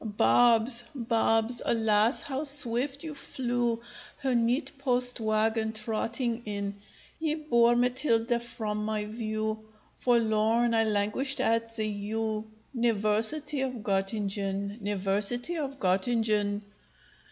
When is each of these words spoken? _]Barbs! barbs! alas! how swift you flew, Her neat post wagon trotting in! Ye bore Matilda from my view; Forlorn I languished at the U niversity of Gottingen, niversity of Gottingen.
_]Barbs! 0.17 0.83
barbs! 0.95 1.61
alas! 1.63 2.23
how 2.23 2.41
swift 2.43 3.03
you 3.03 3.13
flew, 3.13 3.79
Her 4.17 4.33
neat 4.33 4.71
post 4.79 5.19
wagon 5.19 5.73
trotting 5.73 6.41
in! 6.45 6.81
Ye 7.19 7.35
bore 7.35 7.75
Matilda 7.75 8.39
from 8.39 8.83
my 8.83 9.05
view; 9.05 9.59
Forlorn 9.97 10.73
I 10.73 10.85
languished 10.85 11.39
at 11.39 11.75
the 11.75 11.85
U 11.87 12.49
niversity 12.73 13.61
of 13.61 13.73
Gottingen, 13.83 14.81
niversity 14.81 15.55
of 15.55 15.77
Gottingen. 15.79 16.63